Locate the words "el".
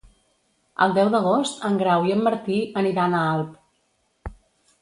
0.85-0.95